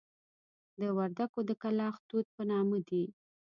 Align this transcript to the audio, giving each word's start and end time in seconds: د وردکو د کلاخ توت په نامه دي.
د 0.79 0.81
وردکو 0.97 1.39
د 1.49 1.51
کلاخ 1.61 1.95
توت 2.07 2.27
په 2.35 2.43
نامه 2.51 2.77
دي. 2.89 3.03